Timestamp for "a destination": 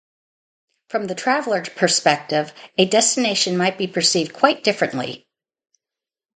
2.75-3.55